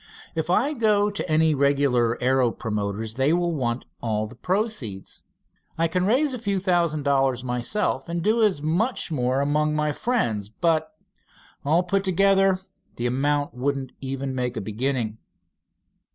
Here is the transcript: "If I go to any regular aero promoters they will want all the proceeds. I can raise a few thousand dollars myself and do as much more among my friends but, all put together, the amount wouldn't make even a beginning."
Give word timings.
"If 0.33 0.49
I 0.49 0.73
go 0.73 1.11
to 1.11 1.31
any 1.31 1.53
regular 1.53 2.17
aero 2.23 2.49
promoters 2.49 3.13
they 3.13 3.33
will 3.33 3.53
want 3.53 3.85
all 4.01 4.25
the 4.25 4.33
proceeds. 4.33 5.21
I 5.77 5.87
can 5.87 6.07
raise 6.07 6.33
a 6.33 6.39
few 6.39 6.59
thousand 6.59 7.03
dollars 7.03 7.43
myself 7.43 8.09
and 8.09 8.23
do 8.23 8.41
as 8.41 8.63
much 8.63 9.11
more 9.11 9.41
among 9.41 9.75
my 9.75 9.91
friends 9.91 10.49
but, 10.49 10.91
all 11.63 11.83
put 11.83 12.03
together, 12.03 12.61
the 12.95 13.05
amount 13.05 13.53
wouldn't 13.53 13.91
make 13.91 13.97
even 14.01 14.39
a 14.39 14.49
beginning." 14.59 15.19